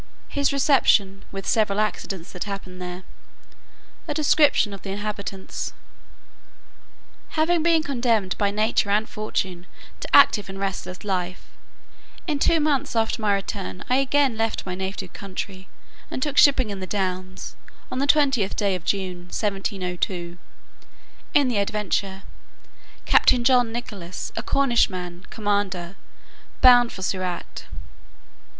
His 0.29 0.51
reception, 0.51 1.25
with 1.31 1.45
several 1.47 1.79
accidents 1.79 2.31
that 2.31 2.45
happened 2.45 2.81
there. 2.81 3.03
A 4.07 4.15
description 4.15 4.73
of 4.73 4.81
the 4.81 4.89
inhabitants. 4.89 5.73
Having 7.37 7.61
been 7.61 7.83
condemned, 7.83 8.35
by 8.39 8.49
nature 8.49 8.89
and 8.89 9.07
fortune, 9.07 9.67
to 9.99 10.09
active 10.15 10.49
and 10.49 10.59
restless 10.59 11.03
life, 11.03 11.43
in 12.25 12.39
two 12.39 12.59
months 12.59 12.95
after 12.95 13.21
my 13.21 13.31
return, 13.35 13.83
I 13.91 13.97
again 13.97 14.35
left 14.35 14.65
my 14.65 14.73
native 14.73 15.13
country, 15.13 15.69
and 16.09 16.19
took 16.23 16.35
shipping 16.35 16.71
in 16.71 16.79
the 16.79 16.87
Downs, 16.87 17.55
on 17.91 17.99
the 17.99 18.07
20th 18.07 18.55
day 18.55 18.73
of 18.73 18.83
June, 18.83 19.25
1702, 19.25 20.39
in 21.35 21.47
the 21.47 21.59
Adventure, 21.59 22.23
Captain 23.05 23.43
John 23.43 23.71
Nicholas, 23.71 24.31
a 24.35 24.41
Cornish 24.41 24.89
man, 24.89 25.27
commander, 25.29 25.95
bound 26.59 26.91
for 26.91 27.03
Surat. 27.03 27.65